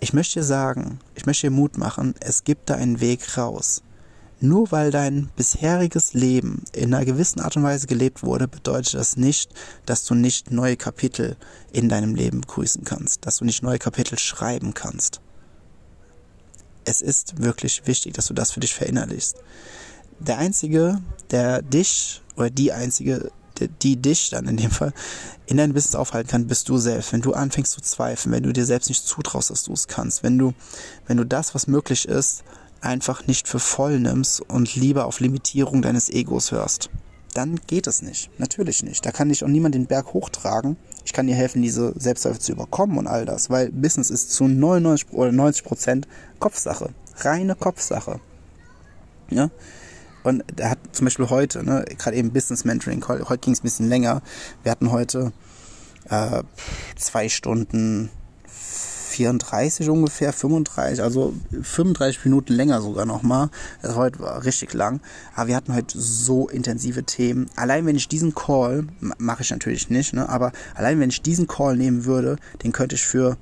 ich 0.00 0.12
möchte 0.12 0.40
dir 0.40 0.44
sagen, 0.44 1.00
ich 1.14 1.26
möchte 1.26 1.48
dir 1.48 1.50
Mut 1.50 1.78
machen, 1.78 2.14
es 2.20 2.44
gibt 2.44 2.70
da 2.70 2.74
einen 2.74 3.00
Weg 3.00 3.36
raus. 3.36 3.82
Nur 4.40 4.70
weil 4.70 4.92
dein 4.92 5.30
bisheriges 5.34 6.14
Leben 6.14 6.62
in 6.72 6.94
einer 6.94 7.04
gewissen 7.04 7.40
Art 7.40 7.56
und 7.56 7.64
Weise 7.64 7.88
gelebt 7.88 8.22
wurde, 8.22 8.46
bedeutet 8.46 8.94
das 8.94 9.16
nicht, 9.16 9.50
dass 9.84 10.04
du 10.04 10.14
nicht 10.14 10.52
neue 10.52 10.76
Kapitel 10.76 11.36
in 11.72 11.88
deinem 11.88 12.14
Leben 12.14 12.42
begrüßen 12.42 12.84
kannst, 12.84 13.26
dass 13.26 13.38
du 13.38 13.44
nicht 13.44 13.64
neue 13.64 13.80
Kapitel 13.80 14.16
schreiben 14.16 14.74
kannst 14.74 15.20
es 16.88 17.02
ist 17.02 17.40
wirklich 17.42 17.86
wichtig, 17.86 18.14
dass 18.14 18.26
du 18.26 18.34
das 18.34 18.50
für 18.50 18.60
dich 18.60 18.74
verinnerlichst. 18.74 19.36
Der 20.18 20.38
Einzige, 20.38 21.00
der 21.30 21.62
dich 21.62 22.22
oder 22.36 22.50
die 22.50 22.72
Einzige, 22.72 23.30
die 23.82 23.96
dich 23.96 24.30
dann 24.30 24.46
in 24.48 24.56
dem 24.56 24.70
Fall 24.70 24.92
in 25.46 25.56
deinem 25.56 25.74
Business 25.74 25.94
aufhalten 25.94 26.30
kann, 26.30 26.46
bist 26.46 26.68
du 26.68 26.78
selbst. 26.78 27.12
Wenn 27.12 27.20
du 27.20 27.34
anfängst 27.34 27.72
zu 27.72 27.80
zweifeln, 27.80 28.34
wenn 28.34 28.42
du 28.42 28.52
dir 28.52 28.64
selbst 28.64 28.88
nicht 28.88 29.06
zutraust, 29.06 29.50
dass 29.50 29.64
du 29.64 29.72
es 29.72 29.88
kannst, 29.88 30.22
wenn 30.22 30.38
du, 30.38 30.54
wenn 31.06 31.16
du 31.16 31.24
das, 31.24 31.54
was 31.54 31.66
möglich 31.66 32.08
ist, 32.08 32.42
einfach 32.80 33.26
nicht 33.26 33.48
für 33.48 33.58
voll 33.58 33.98
nimmst 33.98 34.40
und 34.40 34.74
lieber 34.76 35.06
auf 35.06 35.20
Limitierung 35.20 35.82
deines 35.82 36.08
Egos 36.08 36.52
hörst, 36.52 36.90
dann 37.34 37.60
geht 37.66 37.86
es 37.86 38.02
nicht. 38.02 38.30
Natürlich 38.38 38.82
nicht. 38.82 39.04
Da 39.04 39.12
kann 39.12 39.28
dich 39.28 39.44
auch 39.44 39.48
niemand 39.48 39.74
den 39.74 39.86
Berg 39.86 40.12
hochtragen. 40.12 40.76
Ich 41.08 41.14
kann 41.14 41.26
dir 41.26 41.34
helfen, 41.34 41.62
diese 41.62 41.94
Selbstzweifel 41.98 42.38
zu 42.38 42.52
überkommen 42.52 42.98
und 42.98 43.06
all 43.06 43.24
das, 43.24 43.48
weil 43.48 43.70
Business 43.72 44.10
ist 44.10 44.30
zu 44.30 44.46
99 44.46 45.10
oder 45.12 45.32
90 45.32 45.64
Prozent 45.64 46.08
Kopfsache. 46.38 46.90
Reine 47.16 47.54
Kopfsache. 47.54 48.20
Ja? 49.30 49.48
Und 50.22 50.44
er 50.60 50.72
hat 50.72 50.78
zum 50.92 51.06
Beispiel 51.06 51.30
heute, 51.30 51.64
ne, 51.64 51.86
gerade 51.96 52.14
eben 52.14 52.30
Business 52.34 52.66
Mentoring, 52.66 53.02
heute 53.08 53.38
ging 53.38 53.54
es 53.54 53.60
ein 53.60 53.62
bisschen 53.62 53.88
länger. 53.88 54.20
Wir 54.62 54.70
hatten 54.70 54.92
heute 54.92 55.32
äh, 56.10 56.42
zwei 56.94 57.30
Stunden 57.30 58.10
34 59.18 59.90
ungefähr, 59.90 60.32
35, 60.32 61.02
also 61.02 61.34
35 61.60 62.24
Minuten 62.24 62.52
länger 62.52 62.80
sogar 62.80 63.04
nochmal. 63.04 63.50
Das 63.82 63.96
heute 63.96 64.20
war 64.20 64.44
richtig 64.44 64.74
lang. 64.74 65.00
Aber 65.34 65.48
wir 65.48 65.56
hatten 65.56 65.74
heute 65.74 65.98
so 65.98 66.48
intensive 66.48 67.02
Themen. 67.02 67.50
Allein 67.56 67.84
wenn 67.84 67.96
ich 67.96 68.06
diesen 68.06 68.34
Call, 68.34 68.86
mache 69.18 69.42
ich 69.42 69.50
natürlich 69.50 69.90
nicht, 69.90 70.14
ne, 70.14 70.28
aber 70.28 70.52
allein 70.76 71.00
wenn 71.00 71.10
ich 71.10 71.20
diesen 71.20 71.48
Call 71.48 71.76
nehmen 71.76 72.04
würde, 72.04 72.36
den 72.62 72.70
könnte 72.70 72.94
ich 72.94 73.04
für 73.04 73.36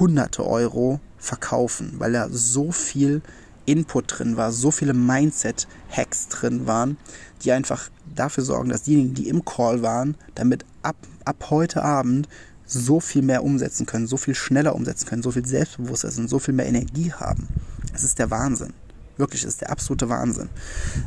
hunderte 0.00 0.46
Euro 0.46 0.98
verkaufen, 1.18 1.96
weil 1.98 2.12
da 2.12 2.28
so 2.30 2.72
viel 2.72 3.20
Input 3.66 4.04
drin 4.08 4.38
war, 4.38 4.50
so 4.50 4.70
viele 4.70 4.94
Mindset-Hacks 4.94 6.28
drin 6.28 6.66
waren, 6.66 6.96
die 7.42 7.52
einfach 7.52 7.90
dafür 8.14 8.44
sorgen, 8.44 8.70
dass 8.70 8.84
diejenigen, 8.84 9.14
die 9.14 9.28
im 9.28 9.44
Call 9.44 9.82
waren, 9.82 10.16
damit 10.34 10.64
ab, 10.82 10.96
ab 11.26 11.48
heute 11.50 11.82
Abend 11.82 12.28
so 12.66 13.00
viel 13.00 13.22
mehr 13.22 13.44
umsetzen 13.44 13.86
können, 13.86 14.06
so 14.06 14.16
viel 14.16 14.34
schneller 14.34 14.74
umsetzen 14.74 15.06
können, 15.06 15.22
so 15.22 15.30
viel 15.30 15.46
selbstbewusster 15.46 16.10
sind, 16.10 16.28
so 16.28 16.38
viel 16.38 16.54
mehr 16.54 16.66
Energie 16.66 17.12
haben. 17.12 17.48
Es 17.94 18.02
ist 18.02 18.18
der 18.18 18.30
Wahnsinn. 18.30 18.74
Wirklich, 19.16 19.42
es 19.42 19.48
ist 19.48 19.60
der 19.62 19.70
absolute 19.70 20.08
Wahnsinn. 20.08 20.50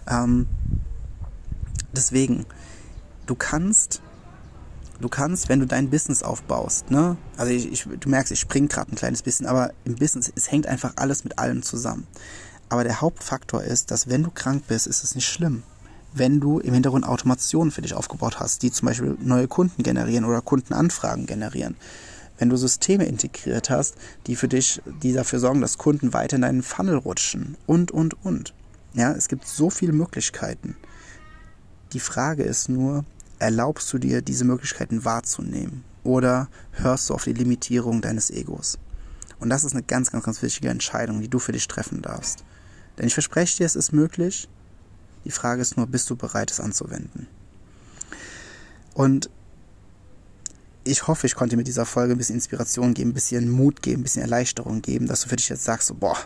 Ähm, 0.09 0.47
deswegen, 1.93 2.45
du 3.27 3.35
kannst, 3.35 4.01
du 4.99 5.09
kannst, 5.09 5.49
wenn 5.49 5.59
du 5.59 5.67
dein 5.67 5.89
Business 5.89 6.23
aufbaust, 6.23 6.89
ne, 6.89 7.17
also 7.37 7.51
ich, 7.51 7.71
ich 7.71 7.87
du 7.99 8.09
merkst, 8.09 8.31
ich 8.31 8.39
spring 8.39 8.67
gerade 8.67 8.91
ein 8.91 8.95
kleines 8.95 9.21
bisschen, 9.21 9.45
aber 9.45 9.73
im 9.83 9.95
Business, 9.95 10.31
es 10.35 10.49
hängt 10.51 10.65
einfach 10.65 10.93
alles 10.95 11.23
mit 11.23 11.37
allem 11.37 11.61
zusammen. 11.61 12.07
Aber 12.69 12.83
der 12.83 13.01
Hauptfaktor 13.01 13.63
ist, 13.63 13.91
dass 13.91 14.07
wenn 14.07 14.23
du 14.23 14.31
krank 14.31 14.63
bist, 14.67 14.87
ist 14.87 15.03
es 15.03 15.15
nicht 15.15 15.27
schlimm 15.27 15.63
wenn 16.13 16.39
du 16.39 16.59
im 16.59 16.73
Hintergrund 16.73 17.05
Automationen 17.05 17.71
für 17.71 17.81
dich 17.81 17.93
aufgebaut 17.93 18.39
hast, 18.39 18.63
die 18.63 18.71
zum 18.71 18.87
Beispiel 18.87 19.17
neue 19.21 19.47
Kunden 19.47 19.83
generieren 19.83 20.25
oder 20.25 20.41
Kundenanfragen 20.41 21.25
generieren. 21.25 21.75
Wenn 22.37 22.49
du 22.49 22.55
Systeme 22.55 23.05
integriert 23.05 23.69
hast, 23.69 23.95
die 24.27 24.35
für 24.35 24.47
dich, 24.47 24.81
die 25.03 25.13
dafür 25.13 25.39
sorgen, 25.39 25.61
dass 25.61 25.77
Kunden 25.77 26.13
weiter 26.13 26.37
in 26.37 26.41
deinen 26.41 26.63
Funnel 26.63 26.95
rutschen 26.95 27.57
und, 27.67 27.91
und, 27.91 28.15
und. 28.25 28.53
Ja, 28.93 29.11
es 29.11 29.27
gibt 29.27 29.45
so 29.45 29.69
viele 29.69 29.91
Möglichkeiten. 29.93 30.75
Die 31.93 31.99
Frage 31.99 32.43
ist 32.43 32.69
nur, 32.69 33.03
erlaubst 33.39 33.91
du 33.91 33.97
dir, 33.97 34.21
diese 34.21 34.45
Möglichkeiten 34.45 35.05
wahrzunehmen? 35.05 35.83
Oder 36.03 36.47
hörst 36.71 37.09
du 37.09 37.13
auf 37.13 37.25
die 37.25 37.33
Limitierung 37.33 38.01
deines 38.01 38.29
Egos? 38.31 38.79
Und 39.39 39.49
das 39.49 39.63
ist 39.63 39.73
eine 39.73 39.83
ganz, 39.83 40.11
ganz, 40.11 40.25
ganz 40.25 40.41
wichtige 40.41 40.69
Entscheidung, 40.69 41.21
die 41.21 41.29
du 41.29 41.39
für 41.39 41.51
dich 41.51 41.67
treffen 41.67 42.01
darfst. 42.01 42.43
Denn 42.97 43.07
ich 43.07 43.13
verspreche 43.13 43.57
dir, 43.57 43.65
es 43.65 43.75
ist 43.75 43.91
möglich. 43.91 44.49
Die 45.25 45.31
Frage 45.31 45.61
ist 45.61 45.77
nur, 45.77 45.87
bist 45.87 46.09
du 46.09 46.15
bereit, 46.15 46.51
es 46.51 46.59
anzuwenden? 46.59 47.27
Und 48.93 49.29
ich 50.83 51.07
hoffe, 51.07 51.27
ich 51.27 51.35
konnte 51.35 51.55
mit 51.57 51.67
dieser 51.67 51.85
Folge 51.85 52.13
ein 52.13 52.17
bisschen 52.17 52.35
Inspiration 52.35 52.93
geben, 52.93 53.11
ein 53.11 53.13
bisschen 53.13 53.49
Mut 53.49 53.81
geben, 53.81 54.01
ein 54.01 54.03
bisschen 54.03 54.21
Erleichterung 54.21 54.81
geben, 54.81 55.07
dass 55.07 55.21
du 55.21 55.29
für 55.29 55.35
dich 55.35 55.49
jetzt 55.49 55.63
sagst, 55.63 55.87
so, 55.87 55.93
boah, 55.93 56.17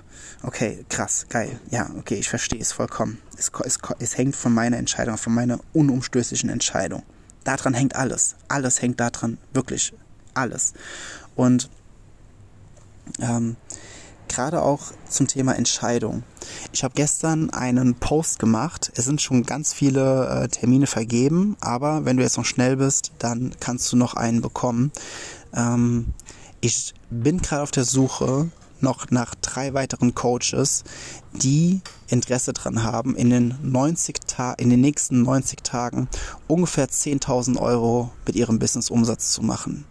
okay, 0.44 0.86
krass, 0.90 1.26
geil, 1.30 1.60
ja, 1.70 1.90
okay, 1.98 2.16
ich 2.16 2.30
verstehe 2.30 2.62
es 2.62 2.72
vollkommen. 2.72 3.18
Es, 3.38 3.52
es, 3.64 3.78
es 4.00 4.18
hängt 4.18 4.36
von 4.36 4.54
meiner 4.54 4.78
Entscheidung, 4.78 5.18
von 5.18 5.34
meiner 5.34 5.60
unumstößlichen 5.74 6.50
Entscheidung. 6.50 7.04
Daran 7.44 7.74
hängt 7.74 7.96
alles. 7.96 8.36
Alles 8.48 8.82
hängt 8.82 9.00
daran, 9.00 9.38
wirklich 9.54 9.94
alles. 10.34 10.74
Und 11.36 11.70
ähm, 13.20 13.58
gerade 14.28 14.62
auch 14.62 14.92
zum 15.08 15.28
Thema 15.28 15.56
Entscheidung. 15.56 16.24
Ich 16.72 16.84
habe 16.84 16.94
gestern 16.96 17.50
einen 17.52 17.96
Post 17.96 18.40
gemacht. 18.40 18.92
Es 18.96 19.06
sind 19.06 19.22
schon 19.22 19.44
ganz 19.44 19.74
viele 19.74 20.28
äh, 20.28 20.48
Termine 20.48 20.88
vergeben, 20.88 21.56
aber 21.62 22.06
wenn 22.06 22.18
du 22.18 22.24
jetzt 22.24 22.38
noch 22.38 22.46
schnell 22.46 22.78
bist, 22.78 23.12
dann 23.20 23.54
kannst 23.60 23.92
du 23.92 23.98
noch 23.98 24.16
einen 24.16 24.42
bekommen. 24.42 24.92
Ähm, 25.54 26.14
ich 26.62 26.94
bin 27.10 27.42
gerade 27.42 27.64
auf 27.64 27.72
der 27.72 27.86
Suche 27.86 28.50
noch 28.84 29.10
nach 29.10 29.34
drei 29.36 29.74
weiteren 29.74 30.14
Coaches, 30.14 30.84
die 31.32 31.82
Interesse 32.08 32.54
daran 32.54 32.84
haben, 32.84 33.16
in 33.16 33.30
den 33.30 33.56
90 33.64 34.20
Ta 34.28 34.54
in 34.54 34.70
den 34.70 34.82
nächsten 34.82 35.24
90 35.24 35.64
Tagen 35.64 36.10
ungefähr 36.48 36.88
10.000 36.88 37.58
Euro 37.58 38.12
mit 38.28 38.36
ihrem 38.36 38.60
Business 38.60 38.90
Umsatz 38.90 39.32
zu 39.32 39.42
machen. 39.42 39.86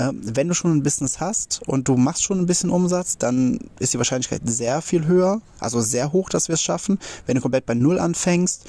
Ähm, 0.00 0.20
wenn 0.22 0.48
du 0.48 0.54
schon 0.54 0.76
ein 0.76 0.82
Business 0.82 1.20
hast 1.20 1.60
und 1.66 1.88
du 1.88 1.96
machst 1.96 2.22
schon 2.22 2.38
ein 2.38 2.46
bisschen 2.46 2.70
Umsatz, 2.70 3.18
dann 3.18 3.58
ist 3.80 3.94
die 3.94 3.98
Wahrscheinlichkeit 3.98 4.42
sehr 4.44 4.80
viel 4.80 5.06
höher, 5.06 5.40
also 5.58 5.80
sehr 5.80 6.12
hoch, 6.12 6.28
dass 6.28 6.48
wir 6.48 6.54
es 6.54 6.62
schaffen. 6.62 6.98
Wenn 7.26 7.34
du 7.34 7.40
komplett 7.40 7.66
bei 7.66 7.74
Null 7.74 7.98
anfängst, 7.98 8.64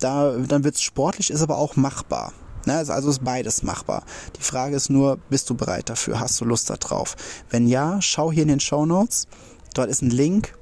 da, 0.00 0.36
dann 0.36 0.64
wird 0.64 0.74
es 0.74 0.82
sportlich, 0.82 1.30
ist 1.30 1.42
aber 1.42 1.58
auch 1.58 1.76
machbar. 1.76 2.32
Ne, 2.64 2.74
also 2.74 3.10
ist 3.10 3.24
beides 3.24 3.64
machbar. 3.64 4.04
Die 4.36 4.42
Frage 4.42 4.76
ist 4.76 4.88
nur, 4.88 5.18
bist 5.30 5.50
du 5.50 5.54
bereit 5.56 5.88
dafür? 5.88 6.20
Hast 6.20 6.40
du 6.40 6.44
Lust 6.44 6.70
darauf? 6.70 7.16
Wenn 7.50 7.66
ja, 7.66 8.00
schau 8.00 8.30
hier 8.30 8.42
in 8.42 8.48
den 8.48 8.60
Show 8.60 8.86
Notes. 8.86 9.26
Dort 9.74 9.90
ist 9.90 10.02
ein 10.02 10.10
Link. 10.10 10.56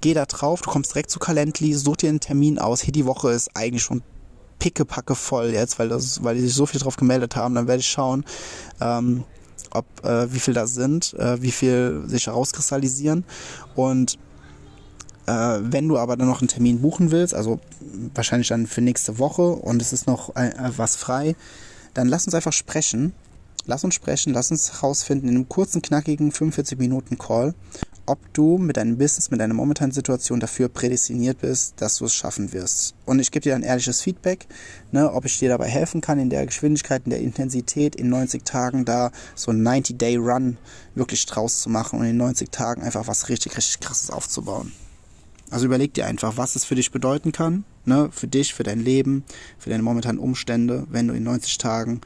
Geh 0.00 0.14
da 0.14 0.26
drauf, 0.26 0.62
du 0.62 0.70
kommst 0.70 0.92
direkt 0.92 1.10
zu 1.10 1.18
Calendly, 1.18 1.74
such 1.74 1.98
dir 1.98 2.08
einen 2.08 2.20
Termin 2.20 2.58
aus. 2.58 2.80
Hier 2.80 2.92
die 2.92 3.06
Woche 3.06 3.30
ist 3.30 3.50
eigentlich 3.54 3.82
schon 3.82 4.02
pickepacke 4.58 5.14
voll 5.14 5.50
jetzt, 5.50 5.78
weil, 5.78 5.88
das, 5.88 6.22
weil 6.22 6.36
die 6.36 6.42
sich 6.42 6.54
so 6.54 6.66
viel 6.66 6.80
drauf 6.80 6.96
gemeldet 6.96 7.36
haben. 7.36 7.54
Dann 7.54 7.68
werde 7.68 7.80
ich 7.80 7.88
schauen, 7.88 8.24
ähm, 8.80 9.24
ob 9.72 9.86
äh, 10.04 10.32
wie 10.32 10.40
viel 10.40 10.54
da 10.54 10.66
sind, 10.66 11.14
äh, 11.14 11.40
wie 11.42 11.50
viel 11.50 12.02
sich 12.06 12.26
herauskristallisieren. 12.26 13.24
Und 13.74 14.18
äh, 15.26 15.58
wenn 15.62 15.88
du 15.88 15.98
aber 15.98 16.16
dann 16.16 16.28
noch 16.28 16.40
einen 16.40 16.48
Termin 16.48 16.80
buchen 16.80 17.10
willst, 17.10 17.34
also 17.34 17.60
wahrscheinlich 18.14 18.48
dann 18.48 18.66
für 18.66 18.80
nächste 18.80 19.18
Woche 19.18 19.42
und 19.42 19.80
es 19.80 19.92
ist 19.92 20.06
noch 20.06 20.34
äh, 20.36 20.52
was 20.76 20.96
frei, 20.96 21.36
dann 21.94 22.08
lass 22.08 22.26
uns 22.26 22.34
einfach 22.34 22.52
sprechen. 22.52 23.12
Lass 23.66 23.84
uns 23.84 23.94
sprechen, 23.94 24.32
lass 24.32 24.50
uns 24.50 24.72
herausfinden 24.72 25.28
in 25.28 25.36
einem 25.36 25.48
kurzen, 25.48 25.82
knackigen 25.82 26.32
45 26.32 26.78
Minuten 26.78 27.18
Call, 27.18 27.54
ob 28.06 28.18
du 28.32 28.58
mit 28.58 28.76
deinem 28.76 28.96
Business, 28.96 29.30
mit 29.30 29.40
deiner 29.40 29.54
momentanen 29.54 29.92
Situation 29.92 30.40
dafür 30.40 30.68
prädestiniert 30.68 31.42
bist, 31.42 31.74
dass 31.76 31.98
du 31.98 32.06
es 32.06 32.14
schaffen 32.14 32.52
wirst. 32.52 32.94
Und 33.04 33.20
ich 33.20 33.30
gebe 33.30 33.44
dir 33.44 33.54
ein 33.54 33.62
ehrliches 33.62 34.00
Feedback, 34.00 34.46
ne, 34.90 35.12
ob 35.12 35.26
ich 35.26 35.38
dir 35.38 35.50
dabei 35.50 35.68
helfen 35.68 36.00
kann, 36.00 36.18
in 36.18 36.30
der 36.30 36.46
Geschwindigkeit, 36.46 37.02
in 37.04 37.10
der 37.10 37.20
Intensität, 37.20 37.94
in 37.94 38.08
90 38.08 38.44
Tagen 38.44 38.84
da 38.84 39.12
so 39.36 39.50
einen 39.50 39.66
90-Day-Run 39.66 40.56
wirklich 40.94 41.24
draus 41.26 41.60
zu 41.60 41.68
machen 41.68 42.00
und 42.00 42.06
in 42.06 42.16
90 42.16 42.50
Tagen 42.50 42.82
einfach 42.82 43.06
was 43.06 43.28
richtig, 43.28 43.56
richtig 43.56 43.80
krasses 43.80 44.10
aufzubauen. 44.10 44.72
Also 45.50 45.66
überleg 45.66 45.94
dir 45.94 46.06
einfach, 46.06 46.36
was 46.36 46.54
es 46.54 46.64
für 46.64 46.76
dich 46.76 46.92
bedeuten 46.92 47.32
kann, 47.32 47.64
ne, 47.84 48.08
für 48.12 48.28
dich, 48.28 48.54
für 48.54 48.62
dein 48.62 48.80
Leben, 48.80 49.24
für 49.58 49.70
deine 49.70 49.82
momentanen 49.82 50.20
Umstände, 50.20 50.86
wenn 50.90 51.08
du 51.08 51.14
in 51.14 51.24
90 51.24 51.58
Tagen 51.58 52.00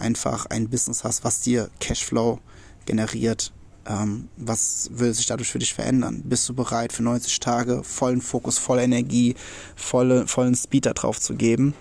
einfach 0.00 0.46
ein 0.46 0.68
Business 0.68 1.04
hast, 1.04 1.24
was 1.24 1.40
dir 1.40 1.70
Cashflow 1.80 2.40
generiert, 2.86 3.52
ähm, 3.86 4.28
was 4.36 4.90
will 4.92 5.12
sich 5.14 5.26
dadurch 5.26 5.50
für 5.50 5.58
dich 5.58 5.74
verändern? 5.74 6.22
Bist 6.24 6.48
du 6.48 6.54
bereit, 6.54 6.92
für 6.92 7.02
90 7.02 7.40
Tage 7.40 7.82
vollen 7.82 8.20
Fokus, 8.20 8.58
volle 8.58 8.82
Energie, 8.82 9.34
volle, 9.74 10.26
vollen 10.26 10.54
Speed 10.54 10.86
da 10.86 10.92
drauf 10.92 11.20
zu 11.20 11.34
geben? 11.34 11.74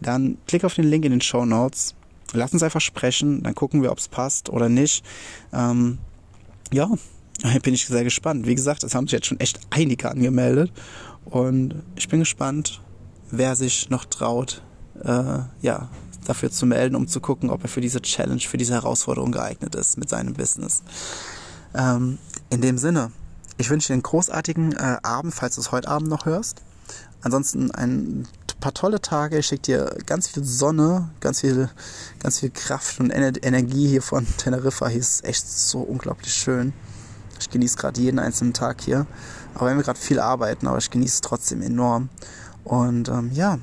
Dann 0.00 0.38
klick 0.46 0.64
auf 0.64 0.74
den 0.74 0.84
Link 0.84 1.04
in 1.04 1.12
den 1.12 1.20
Show 1.20 1.44
Notes. 1.44 1.94
Lass 2.32 2.52
uns 2.52 2.62
einfach 2.62 2.80
sprechen, 2.80 3.42
dann 3.42 3.54
gucken 3.54 3.82
wir, 3.82 3.92
ob 3.92 3.98
es 3.98 4.08
passt 4.08 4.50
oder 4.50 4.68
nicht. 4.68 5.04
Ähm, 5.52 5.98
ja, 6.72 6.90
bin 7.62 7.74
ich 7.74 7.86
sehr 7.86 8.04
gespannt. 8.04 8.46
Wie 8.46 8.54
gesagt, 8.54 8.82
es 8.82 8.94
haben 8.94 9.06
sich 9.06 9.12
jetzt 9.12 9.26
schon 9.26 9.40
echt 9.40 9.60
einige 9.70 10.10
angemeldet. 10.10 10.72
Und 11.24 11.82
ich 11.96 12.08
bin 12.08 12.20
gespannt, 12.20 12.82
wer 13.30 13.56
sich 13.56 13.88
noch 13.90 14.04
traut, 14.04 14.62
äh, 15.02 15.38
ja, 15.62 15.88
dafür 16.26 16.50
zu 16.50 16.66
melden, 16.66 16.96
um 16.96 17.08
zu 17.08 17.20
gucken, 17.20 17.50
ob 17.50 17.62
er 17.62 17.68
für 17.68 17.80
diese 17.80 18.02
Challenge, 18.02 18.40
für 18.40 18.56
diese 18.56 18.74
Herausforderung 18.74 19.32
geeignet 19.32 19.74
ist 19.74 19.96
mit 19.96 20.08
seinem 20.08 20.34
Business. 20.34 20.82
Ähm, 21.74 22.18
in 22.50 22.60
dem 22.60 22.78
Sinne, 22.78 23.12
ich 23.58 23.70
wünsche 23.70 23.88
dir 23.88 23.94
einen 23.94 24.02
großartigen 24.02 24.72
äh, 24.72 24.98
Abend, 25.02 25.34
falls 25.34 25.54
du 25.54 25.60
es 25.60 25.72
heute 25.72 25.88
Abend 25.88 26.08
noch 26.08 26.26
hörst. 26.26 26.62
Ansonsten 27.22 27.70
ein 27.70 28.28
paar 28.60 28.74
tolle 28.74 29.00
Tage. 29.00 29.38
Ich 29.38 29.46
schicke 29.46 29.62
dir 29.62 29.96
ganz 30.06 30.28
viel 30.28 30.44
Sonne, 30.44 31.10
ganz 31.20 31.40
viel, 31.40 31.68
ganz 32.20 32.40
viel 32.40 32.50
Kraft 32.50 33.00
und 33.00 33.10
Ener 33.10 33.32
Energie 33.42 33.88
hier 33.88 34.02
von 34.02 34.26
Teneriffa. 34.36 34.88
Hier 34.88 35.00
ist 35.00 35.24
echt 35.24 35.48
so 35.48 35.80
unglaublich 35.80 36.32
schön. 36.32 36.72
Ich 37.38 37.50
genieße 37.50 37.76
gerade 37.76 38.00
jeden 38.00 38.18
einzelnen 38.18 38.54
Tag 38.54 38.80
hier. 38.80 39.06
Auch 39.54 39.66
wenn 39.66 39.76
wir 39.76 39.84
gerade 39.84 39.98
viel 39.98 40.20
arbeiten, 40.20 40.66
aber 40.66 40.78
ich 40.78 40.90
genieße 40.90 41.14
es 41.14 41.20
trotzdem 41.20 41.62
enorm. 41.62 42.08
Und 42.64 43.08
ähm, 43.08 43.30
ja, 43.32 43.58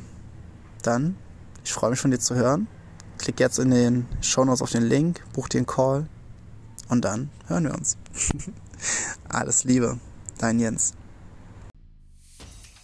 dann, 0.82 1.16
ich 1.64 1.74
freue 1.74 1.92
mich 1.92 2.00
von 2.00 2.12
dir 2.12 2.20
zu 2.20 2.36
hören. 2.36 2.68
Klick 3.18 3.40
jetzt 3.40 3.60
in 3.60 3.72
den 3.72 4.06
Show 4.22 4.44
Notes 4.44 4.62
auf 4.62 4.72
den 4.72 4.84
Link, 4.84 5.24
buch 5.34 5.48
dir 5.48 5.60
einen 5.60 5.68
Call 5.68 6.08
und 6.90 7.06
dann 7.06 7.30
hören 7.48 7.66
wir 7.66 7.74
uns. 7.74 7.98
Alles 9.30 9.64
Liebe, 9.64 10.00
dein 10.38 10.60
Jens. 10.60 10.94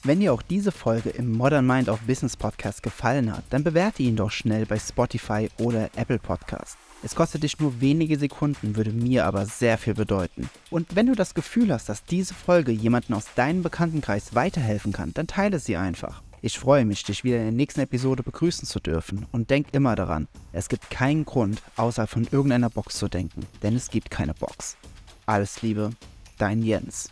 Wenn 0.03 0.21
dir 0.21 0.33
auch 0.33 0.41
diese 0.41 0.71
Folge 0.71 1.09
im 1.09 1.33
Modern 1.33 1.67
Mind 1.67 1.89
of 1.89 1.99
Business 2.01 2.37
Podcast 2.37 2.83
gefallen 2.83 3.35
hat, 3.35 3.43
dann 3.49 3.65
bewerte 3.65 4.01
ihn 4.01 4.15
doch 4.15 4.31
schnell 4.31 4.65
bei 4.65 4.79
Spotify 4.79 5.49
oder 5.57 5.89
Apple 5.97 6.19
Podcast. 6.19 6.77
Es 7.03 7.15
kostet 7.15 7.43
dich 7.43 7.59
nur 7.59 7.81
wenige 7.81 8.17
Sekunden, 8.17 8.75
würde 8.77 8.91
mir 8.91 9.25
aber 9.25 9.45
sehr 9.45 9.77
viel 9.77 9.93
bedeuten. 9.93 10.49
Und 10.69 10.95
wenn 10.95 11.07
du 11.07 11.15
das 11.15 11.33
Gefühl 11.33 11.73
hast, 11.73 11.89
dass 11.89 12.05
diese 12.05 12.33
Folge 12.33 12.71
jemanden 12.71 13.13
aus 13.13 13.25
deinem 13.35 13.61
Bekanntenkreis 13.61 14.35
weiterhelfen 14.35 14.93
kann, 14.93 15.13
dann 15.13 15.27
teile 15.27 15.59
sie 15.59 15.75
einfach. 15.75 16.21
Ich 16.41 16.57
freue 16.57 16.85
mich, 16.85 17.03
dich 17.03 17.25
wieder 17.25 17.37
in 17.37 17.43
der 17.43 17.51
nächsten 17.51 17.81
Episode 17.81 18.23
begrüßen 18.23 18.65
zu 18.65 18.79
dürfen 18.79 19.25
und 19.33 19.49
denk 19.49 19.67
immer 19.73 19.97
daran, 19.97 20.29
es 20.53 20.69
gibt 20.69 20.89
keinen 20.89 21.25
Grund, 21.25 21.61
außer 21.75 22.07
von 22.07 22.27
irgendeiner 22.31 22.69
Box 22.69 22.97
zu 22.97 23.09
denken, 23.09 23.45
denn 23.61 23.75
es 23.75 23.89
gibt 23.89 24.09
keine 24.09 24.33
Box. 24.33 24.77
Alles 25.25 25.61
Liebe, 25.61 25.91
dein 26.37 26.63
Jens. 26.63 27.11